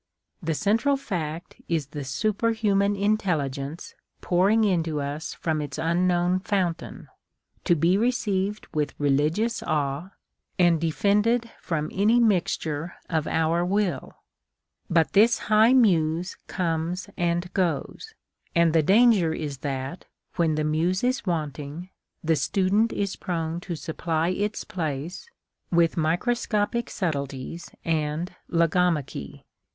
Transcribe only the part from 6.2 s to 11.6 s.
fountain, to'be received with religious awe, and defended